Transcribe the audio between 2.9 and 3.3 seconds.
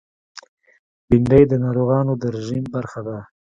ده